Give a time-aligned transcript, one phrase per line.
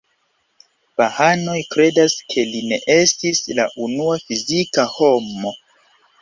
[0.97, 5.55] Bahaanoj kredas ke li ne estis la unua fizika homo.